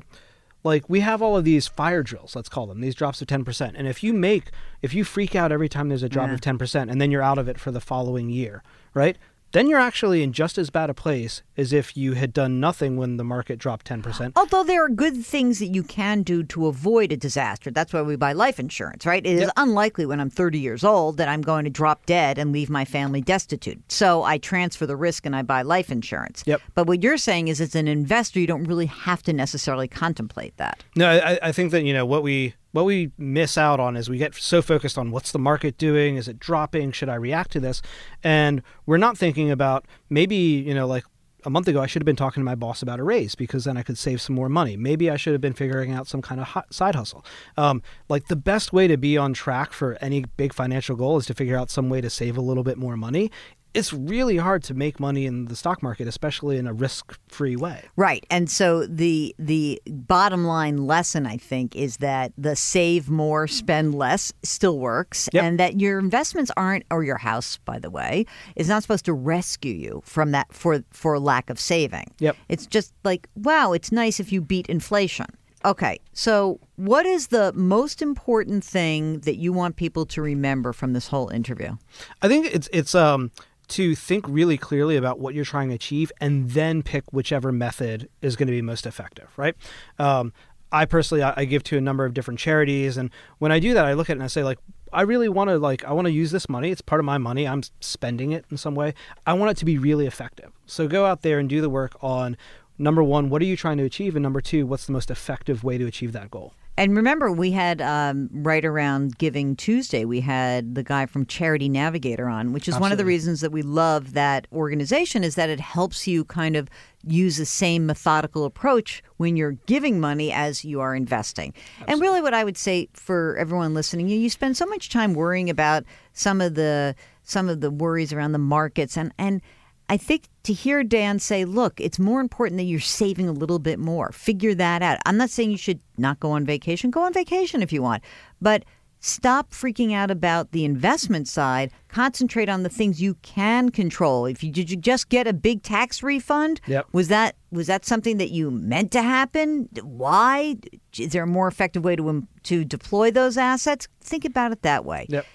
[0.64, 3.44] like we have all of these fire drills, let's call them, these drops of ten
[3.44, 3.76] percent.
[3.78, 6.34] And if you make, if you freak out every time there's a drop Yeah.
[6.36, 9.18] of ten percent, and then you're out of it for the following year, right?
[9.56, 12.98] Then you're actually in just as bad a place as if you had done nothing
[12.98, 14.34] when the market dropped ten percent.
[14.36, 17.72] Although there are good things that you can do to avoid a disaster.
[17.72, 19.26] That's why we buy life insurance, right?
[19.26, 19.52] It is Yep.
[19.56, 22.84] unlikely when I'm 30 years old that I'm going to drop dead and leave my
[22.84, 23.80] family destitute.
[23.90, 26.44] So I transfer the risk and I buy life insurance.
[26.46, 26.62] Yep.
[26.74, 30.58] But what you're saying is, as an investor, you don't really have to necessarily contemplate
[30.58, 30.84] that.
[30.98, 34.10] No, I, I think that you know what we what we miss out on is
[34.10, 37.52] we get so focused on what's the market doing, is it dropping, should I react
[37.52, 37.82] to this,
[38.22, 41.06] and we're not thinking about maybe you know like
[41.46, 43.64] a month ago I should have been talking to my boss about a raise because
[43.64, 44.76] then I could save some more money.
[44.76, 47.24] Maybe I should have been figuring out some kind of side hustle.
[47.56, 51.26] Um, like the best way to be on track for any big financial goal is
[51.28, 53.32] to figure out some way to save a little bit more money.
[53.76, 57.84] It's really hard to make money in the stock market, especially in a risk-free way.
[57.96, 58.26] Right.
[58.30, 63.94] And so the the bottom line lesson I think is that the save more spend
[63.96, 65.44] less still works Yep.
[65.44, 69.14] and that your investments aren't or your house by the way is not supposed to
[69.14, 72.08] rescue you from that for for lack of saving.
[72.20, 72.36] Yep.
[72.50, 75.28] It's just like wow, it's nice if you beat inflation.
[75.66, 75.98] Okay.
[76.14, 81.08] So what is the most important thing that you want people to remember from this
[81.08, 81.76] whole interview?
[82.22, 83.32] I think it's it's um
[83.70, 88.10] to think really clearly about what you're trying to achieve and then pick whichever method
[88.22, 89.56] is going to be most effective, right?
[90.00, 90.34] Um,
[90.72, 93.74] I personally I, I give to a number of different charities, and when I do
[93.74, 94.60] that, I look at it and I say like.
[94.94, 96.72] I really want to like I want to use this money.
[96.72, 97.46] It's part of my money.
[97.46, 98.94] I'm spending it in some way.
[99.26, 100.54] I want it to be really effective.
[100.68, 102.38] So go out there and do the work on
[102.78, 105.64] number 1, what are you trying to achieve and number 2, what's the most effective
[105.64, 106.54] way to achieve that goal?
[106.78, 111.70] And remember, we had um, right around Giving Tuesday, we had the guy from Charity
[111.70, 115.50] Navigator on, which is one of the reasons that we love that organization is that
[115.50, 116.70] it helps you kind of
[117.08, 121.54] use the same methodical approach when you're giving money as you are investing.
[121.88, 125.14] And really, what I would say for everyone listening, you, you spend so much time
[125.14, 129.42] worrying about some of the some of the worries around the markets and and
[129.90, 133.60] I think to hear Dan say, look, it's more important that you're saving a little
[133.60, 134.12] bit more.
[134.12, 134.98] Figure that out.
[135.06, 136.90] I'm not saying you should not go on vacation.
[136.90, 138.04] Go on vacation if you want.
[138.42, 138.66] But
[139.00, 141.72] stop freaking out about the investment side.
[141.88, 144.26] Concentrate on the things you can control.
[144.26, 146.62] If you did you just get a big tax refund?
[146.68, 146.88] Yep.
[146.92, 149.70] Was that was that something that you meant to happen?
[149.84, 150.56] Why?
[150.98, 153.88] Is there a more effective way to to deploy those assets?
[154.02, 155.06] Think about it that way.
[155.10, 155.26] Yep.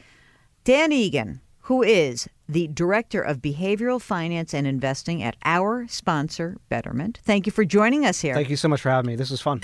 [0.64, 7.20] Dan Egan, who is the Director of Behavioral Finance and Investing at our sponsor, Betterment.
[7.22, 8.34] Thank you for joining us here.
[8.34, 9.14] Thank you so much for having me.
[9.14, 9.60] This was fun.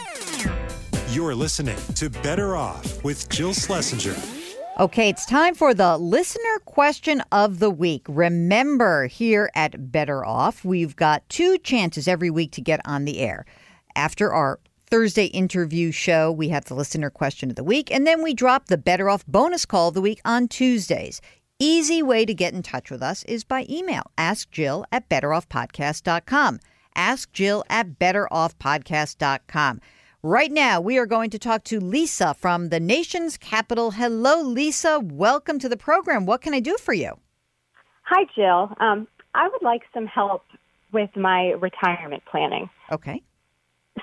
[1.10, 4.14] You're listening to Better Off with Jill Schlesinger.
[4.78, 8.06] Okay, it's time for the listener question of the week.
[8.08, 13.18] Remember, here at Better Off, we've got two chances every week to get on the
[13.18, 13.44] air.
[13.96, 18.22] After our Thursday interview show, we have the listener question of the week, and then
[18.22, 21.20] we drop the Better Off bonus call of the week on Tuesdays.
[21.58, 24.10] Easy way to get in touch with us is by email.
[24.18, 26.60] Ask Jill at betteroffpodcast.com.
[26.94, 29.80] Ask Jill at betteroffpodcast.com.
[30.22, 33.92] Right now, we are going to talk to Lisa from the nation's capital.
[33.92, 35.00] Hello, Lisa.
[35.00, 36.26] Welcome to the program.
[36.26, 37.12] What can I do for you?
[38.02, 38.74] Hi, Jill.
[38.78, 40.42] Um, I would like some help
[40.92, 42.68] with my retirement planning.
[42.92, 43.22] Okay.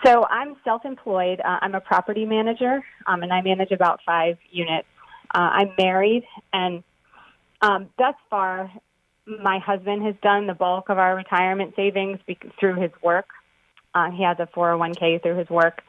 [0.03, 1.39] So I'm self-employed.
[1.39, 4.87] Uh, I'm a property manager, um, and I manage about five units.
[5.35, 6.83] Uh, I'm married, and
[7.63, 8.71] um, thus far,
[9.25, 12.19] my husband has done the bulk of our retirement savings
[12.59, 13.27] through his work.
[13.95, 15.81] Uh, he has a 401k through his work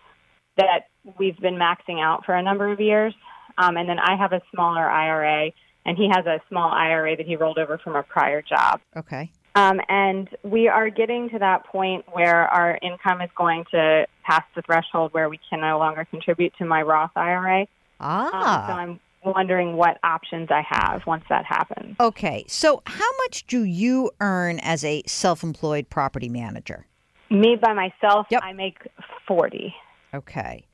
[0.56, 0.86] that
[1.18, 3.12] we've been maxing out for a number of years.
[3.58, 5.50] Um, and then I have a smaller IRA,
[5.84, 8.80] and he has a small IRA that he rolled over from a prior job.
[8.96, 9.30] Okay.
[9.56, 14.42] Um, and we are getting to that point where our income is going to pass
[14.56, 17.60] the threshold where we can no longer contribute to my Roth IRA.
[17.60, 17.68] Um, so
[18.00, 18.76] Ah.
[18.76, 21.96] I'm wondering what options I have once that happens.
[22.00, 22.44] Okay.
[22.48, 26.86] So, how much do you earn as a self employed property manager?
[27.30, 28.42] Me by myself, Yep.
[28.44, 28.78] I make
[29.26, 29.74] 40.
[30.14, 30.66] Okay.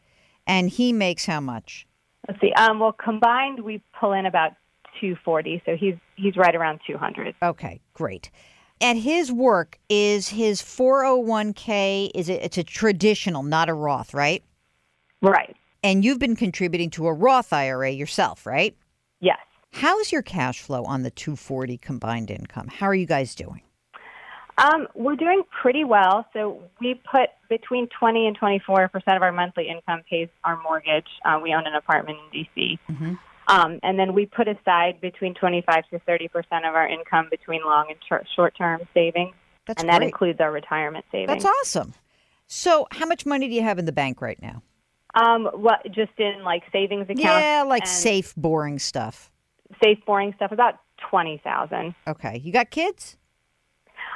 [0.46, 1.86] And he makes how much?
[2.28, 2.52] Let's see.
[2.52, 4.52] Um, well, combined, we pull in about
[5.00, 5.62] 240.
[5.64, 7.34] So he's he's right around 200.
[7.42, 8.30] Okay, great.
[8.82, 14.42] at his work, is his 401k, is it, it's a traditional, not a Roth, right?
[15.22, 15.56] Right.
[15.82, 18.76] And you've been contributing to a Roth IRA yourself, right?
[19.20, 19.38] Yes.
[19.72, 22.68] How's your cash flow on the 240 combined income?
[22.68, 23.62] How are you guys doing?
[24.58, 26.26] Um, we're doing pretty well.
[26.34, 31.06] So we put between 20 and 24 percent of our monthly income pays our mortgage.
[31.24, 33.18] Uh, we own an apartment in DC, Mhm.
[33.48, 37.62] um, and then we put aside between 25 to 30 percent of our income between
[37.64, 39.34] long and short- short-term savings,
[39.66, 41.42] That's and that includes our retirement savings.
[41.42, 41.94] That's awesome.
[42.46, 44.62] So, how much money do you have in the bank right now?
[45.14, 47.22] Um, what just in like savings accounts?
[47.22, 49.30] Yeah, like safe, boring stuff.
[49.82, 50.52] safe, boring stuff.
[50.52, 50.74] About
[51.10, 51.94] twenty thousand.
[52.06, 52.40] Okay.
[52.42, 53.16] You got kids?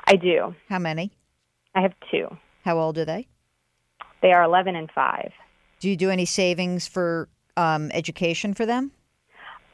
[0.06, 0.54] I do.
[0.68, 1.12] How many?
[1.74, 2.28] I have two.
[2.64, 3.26] How old are they?
[4.22, 5.32] They are eleven and five.
[5.80, 8.92] Do you do any savings for um, education for them?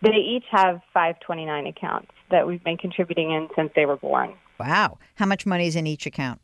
[0.03, 3.97] They each have five twenty nine accounts that we've been contributing in since they were
[3.97, 4.35] born.
[4.59, 4.99] Wow.
[5.17, 6.41] How much money is in each account?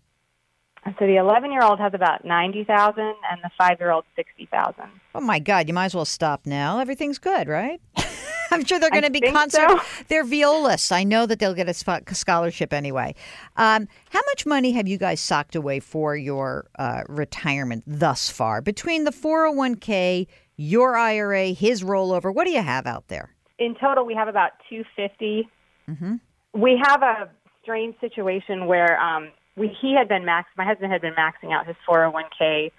[0.98, 4.46] So the eleven year old has about ninety thousand, and the five year old sixty
[4.46, 4.88] thousand.
[5.14, 5.66] Oh my God!
[5.68, 6.78] You might as well stop now.
[6.78, 7.80] Everything's good, right?
[8.52, 9.68] I'm sure they're going to be concert.
[9.68, 9.80] so.
[10.06, 10.92] They're violists.
[10.92, 13.16] I know that they'll get a scholarship anyway.
[13.56, 18.62] Um, how much money have you guys socked away for your uh, retirement thus far
[18.62, 22.32] between the 401k, your IRA, his rollover?
[22.32, 23.34] What do you have out there?
[23.58, 25.48] In total, we have about two fifty.
[25.88, 26.20] Mhm.
[26.54, 27.28] We have a
[27.62, 30.48] strange situation where um, we he had been max.
[30.56, 32.72] My husband had been maxing out his four hundred one k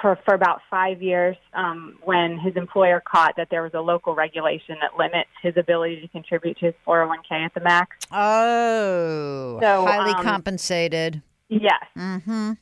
[0.00, 1.36] for for about five years.
[1.52, 6.00] Um, when his employer caught that there was a local regulation that limits his ability
[6.00, 7.96] to contribute to his four hundred one k at the max.
[8.12, 11.22] Oh, So, highly um, compensated.
[11.48, 11.84] Yes.
[11.96, 12.52] Mm-hmm.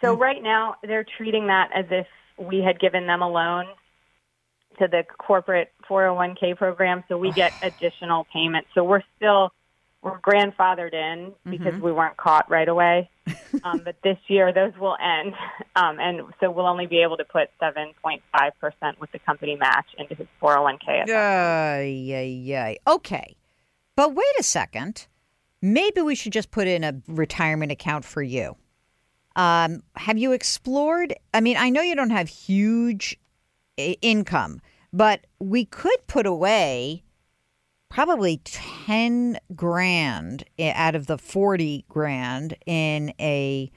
[0.00, 2.06] So right now they're treating that as if
[2.38, 3.66] we had given them a loan
[4.78, 8.68] to the corporate 401k program, so we get additional payments.
[8.74, 9.52] So we're still
[10.02, 13.08] we're grandfathered in because we weren't caught right away.
[13.64, 15.34] um, but this year those will end,
[15.76, 18.20] um, and so we'll only be able to put 7.5
[18.60, 21.06] percent with the company match into his 401k.
[21.06, 22.78] Yay, yay, yay.
[22.86, 23.36] Okay.
[23.94, 25.06] But wait a second.
[25.60, 28.56] Maybe we should just put in a retirement account for you.
[29.36, 31.14] Um, have you explored?
[31.32, 33.18] I mean, I know you don't have huge
[33.78, 34.60] i- income,
[34.92, 37.04] but we could put away
[37.92, 43.70] probably 10 grand out of the 40 grand in a,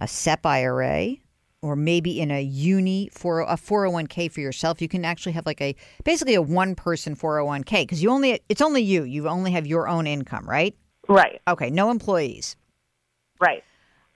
[0.00, 1.16] a SEP IRA
[1.62, 4.80] or maybe in a uni for a 401k for yourself.
[4.80, 8.62] You can actually have like a basically a one person 401k because you only it's
[8.62, 9.04] only you.
[9.04, 10.74] You only have your own income, right?
[11.08, 12.56] Right, Okay, no employees.
[13.40, 13.62] right.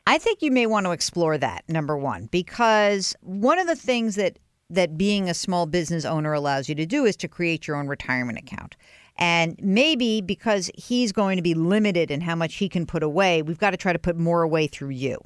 [0.07, 4.17] I think you may want to explore that number one because one of the things
[4.17, 4.39] that
[4.71, 7.89] that being a small business owner allows you to do is to create your own
[7.89, 8.77] retirement account.
[9.17, 13.43] And maybe because he's going to be limited in how much he can put away,
[13.43, 15.19] we've got to try to put more away through you.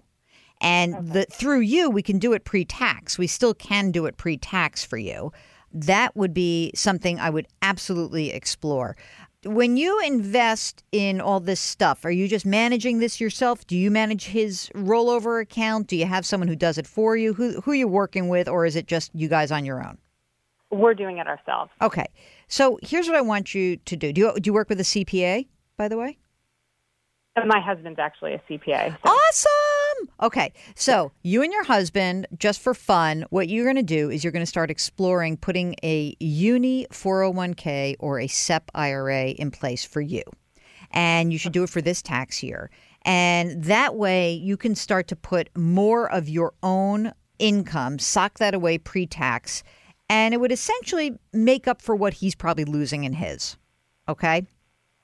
[0.61, 3.17] And the through you, we can do it pre-tax.
[3.17, 5.33] We still can do it pre-tax for you.
[5.73, 8.97] That would be something I would absolutely explore.
[9.45, 13.67] When you invest in all this stuff, are you just managing this yourself?
[13.67, 15.87] Do you manage his rollover account?
[15.87, 17.35] Do you have someone who does it for you?
[17.35, 19.99] Who who are you working with, or is it just you guys on your own?
[20.71, 21.71] We're doing it ourselves.
[21.81, 22.07] Okay.
[22.49, 24.13] So here's what I want you to do.
[24.13, 26.19] Do you, do you work with a CPA, by the way?
[27.37, 28.97] Uh, my husband's actually a CPA.
[29.05, 30.15] So Awesome.
[30.23, 30.53] Okay.
[30.75, 34.33] So, you and your husband, just for fun, what you're going to do is you're
[34.33, 40.01] going to start exploring putting a uni 401k or a SEP IRA in place for
[40.01, 40.23] you.
[40.91, 42.71] And you should do it for this tax year.
[43.03, 48.55] And that way you can start to put more of your own income, sock that
[48.55, 49.63] away pre tax,
[50.09, 53.57] and it would essentially make up for what he's probably losing in his.
[54.09, 54.47] Okay.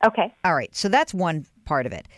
[0.05, 0.35] okay.
[0.45, 0.75] All right.
[0.75, 2.09] So that's one part of it.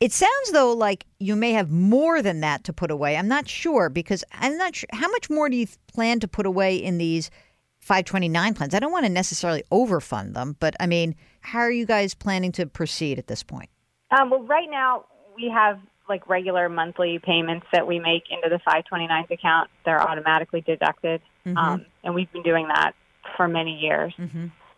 [0.00, 3.16] It sounds though like you may have more than that to put away.
[3.16, 6.44] I'm not sure because I'm not sure how much more do you plan to put
[6.44, 7.30] away in these
[7.78, 8.74] 529 plans?
[8.74, 12.50] I don't want to necessarily overfund them, but I mean, how are you guys planning
[12.52, 13.70] to proceed at this point?
[14.10, 15.04] Um, well, right now
[15.36, 15.78] we have
[16.08, 19.70] like regular monthly payments that we make into the 529s account.
[19.84, 22.92] They're automatically deducted, um, and we've been doing that
[23.36, 24.14] for many years.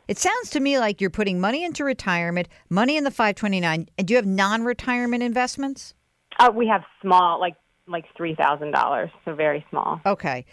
[0.07, 3.89] It sounds to me like you're putting money into retirement, money in the 529.
[3.97, 5.95] And do you have non-retirement investments?
[6.39, 7.55] Uh, we have small, like
[7.87, 10.01] like three thousand dollars, so very small.
[10.07, 10.45] Okay.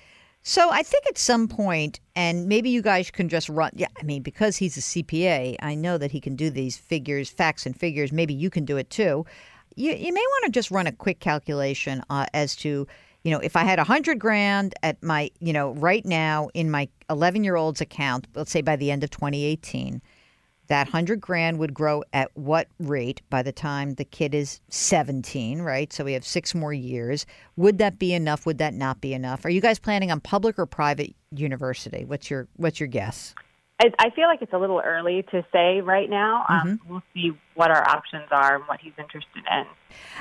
[0.44, 3.72] So I think at some point, and maybe you guys can just run.
[3.76, 7.30] Yeah, I mean, because he's a CPA, I know that he can do these figures,
[7.30, 8.12] facts and figures.
[8.12, 9.26] Maybe you can do it too.
[9.76, 12.88] You, you may want to just run a quick calculation uh, as to,
[13.24, 16.72] you know, if I had a hundred grand at my, you know, right now in
[16.72, 20.02] my 11 year old's account, let's say by the end of 2018,
[20.68, 25.62] that 100 grand would grow at what rate by the time the kid is 17,
[25.62, 25.92] right?
[25.92, 27.26] So we have 6 more years.
[27.58, 28.46] Would that be enough?
[28.46, 29.44] Would that not be enough?
[29.44, 32.06] Are you guys planning on public or private university?
[32.06, 33.36] What's your what's your guess?
[33.82, 36.46] I, I feel like it's a little early to say right now.
[36.48, 36.92] Um, Mm-hmm.
[36.92, 39.66] We'll see what our options are and what he's interested in.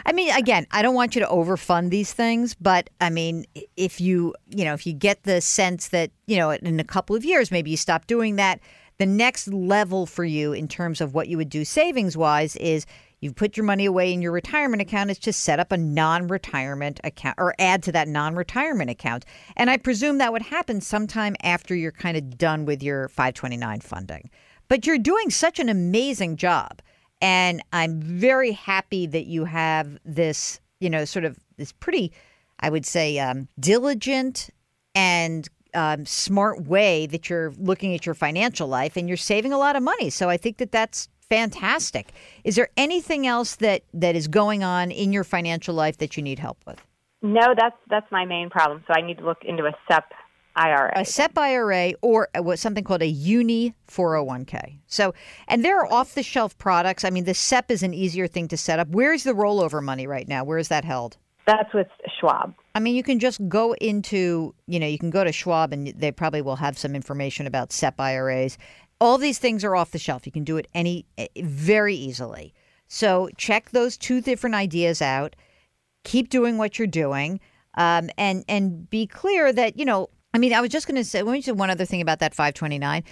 [0.07, 3.45] I mean, again, I don't want you to overfund these things, but I mean,
[3.77, 7.15] if you, you know, if you get the sense that, you know, in a couple
[7.15, 8.61] of years, maybe you stop doing that,
[8.99, 12.87] the next level for you in terms of what you would do savings wise is
[13.21, 17.01] you put your money away in your retirement account is to set up a non-retirement
[17.05, 19.27] account or add to that non-retirement account.
[19.57, 23.81] And I presume that would happen sometime after you're kind of done with your 529
[23.81, 24.31] funding.
[24.69, 26.81] But you're doing such an amazing job.
[27.21, 32.13] And I'm very happy that you have this, you know, sort of this pretty,
[32.61, 34.49] I would say, um, diligent
[34.95, 39.59] and um, smart way that you're looking at your financial life and you're saving a
[39.59, 40.09] lot of money.
[40.09, 42.13] So I think that that's fantastic.
[42.45, 46.23] Is there anything else that, that is going on in your financial life that you
[46.23, 46.85] need help with?
[47.23, 48.83] No, that's that's my main problem.
[48.87, 50.11] So I need to look into a SEP
[50.57, 50.93] IRA.
[50.97, 54.79] a SEP IRA or something called a Uni 401k.
[54.87, 55.15] So,
[55.47, 57.05] and there are off the shelf products.
[57.05, 58.89] I mean, the SEP is an easier thing to set up.
[58.89, 60.45] Where's the rollover money right now?
[60.45, 61.19] Where is that held?
[61.47, 62.55] That's with Schwab.
[62.75, 65.89] I mean, you can just go into, you know, you can go to Schwab and
[65.89, 68.59] they probably will have some information about SEP IRAs.
[69.01, 70.27] All these things are off the shelf.
[70.27, 72.53] You can do it any eh, very easily.
[72.93, 75.37] So check those two different ideas out.
[76.05, 77.41] Keep doing what you're doing,
[77.75, 80.11] um, and and be clear that you know.
[80.33, 81.23] I mean, I was just going to say.
[81.23, 83.05] Let me say one other thing about that 529.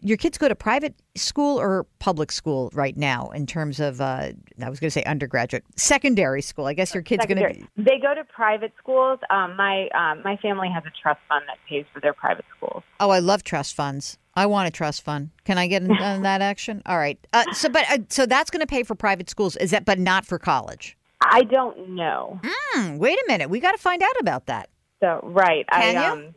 [0.00, 4.30] Your kids go to private school or public school right now in terms of uh,
[4.62, 6.66] I was going to say undergraduate, secondary school.
[6.66, 7.68] I guess your kids going to Secondary.
[7.76, 9.18] They go to private schools.
[9.30, 12.84] Um, my um, my family has a trust fund that pays for their private schools.
[13.00, 14.18] Oh, I love trust funds.
[14.36, 15.30] I want a trust fund.
[15.44, 16.82] Can I get in on that action?
[16.86, 17.18] All right.
[17.32, 19.56] Uh, so, but uh, so that's going to pay for private schools.
[19.56, 20.96] Is that, but not for college?
[21.24, 22.38] I don't know.
[22.44, 22.98] Hmm.
[22.98, 23.48] Wait a minute.
[23.48, 24.68] We got to find out about that.
[25.00, 26.12] So right, Can I you?
[26.12, 26.34] um,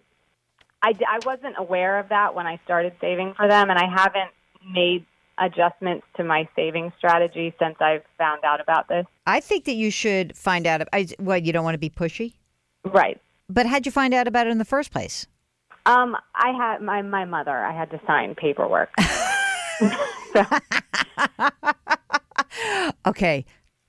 [0.82, 4.32] I, I wasn't aware of that when I started saving for them, and I haven't
[4.74, 5.06] made
[5.38, 9.06] adjustments to my saving strategy since I've found out about this.
[9.26, 10.82] I think that you should find out.
[10.94, 12.34] I, what you don't want to be pushy,
[12.86, 13.20] Right.
[13.50, 15.28] but how'd you find out about it in the first place?
[15.90, 17.58] Um, I had my my mother.
[17.58, 18.90] I had to sign paperwork.
[23.06, 23.46] Okay,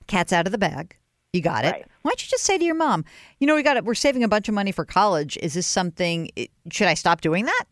[0.07, 0.97] cat's out of the bag.
[1.33, 1.73] You got it.
[1.73, 1.87] Right.
[2.03, 3.05] Why don't you just say to your mom,
[3.39, 3.85] you know, we got it.
[3.85, 5.37] We're saving a bunch of money for college.
[5.43, 6.31] Is this something?
[6.73, 7.65] Should I stop doing that?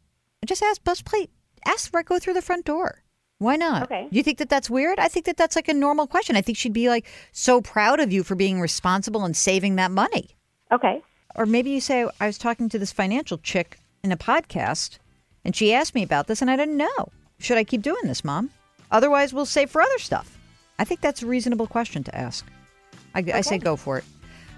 [0.46, 1.30] Just ask bus plate.
[1.66, 2.04] Ask right.
[2.04, 3.02] Go through the front door.
[3.38, 3.84] Why not?
[3.84, 4.08] Okay.
[4.10, 4.98] Do you think that that's weird?
[4.98, 6.36] I think that that's like a normal question.
[6.36, 9.90] I think she'd be like so proud of you for being responsible and saving that
[9.90, 10.30] money.
[10.72, 11.02] okay.
[11.34, 14.98] Or maybe you say, I was talking to this financial chick in a podcast
[15.44, 17.08] and she asked me about this and I didn't know.
[17.38, 18.50] Should I keep doing this, mom?
[18.90, 20.38] Otherwise, we'll save for other stuff.
[20.78, 22.46] I think that's a reasonable question to ask.
[23.14, 24.04] I, I say go for it.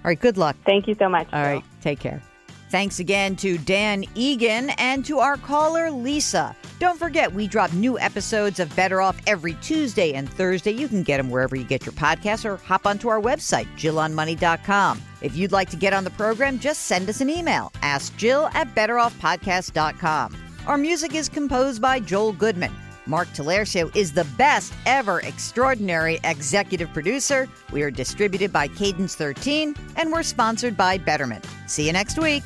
[0.04, 0.56] All right, good luck.
[0.64, 1.26] Thank you so much.
[1.32, 1.52] All Jill.
[1.54, 2.22] right, take care.
[2.70, 6.54] Thanks again to Dan Egan and to our caller, Lisa.
[6.78, 10.70] Don't forget, we drop new episodes of Better Off every Tuesday and Thursday.
[10.70, 15.02] You can get them wherever you get your podcasts or hop onto our website, JillOnMoney.com.
[15.20, 17.72] If you'd like to get on the program, just send us an email.
[17.82, 20.36] Ask Jill at BetterOffPodcast.com.
[20.66, 22.72] Our music is composed by Joel Goodman.
[23.10, 27.48] Mark Talercio is the best ever extraordinary executive producer.
[27.72, 31.44] We are distributed by Cadence 13 and we're sponsored by Betterment.
[31.66, 32.44] See you next week.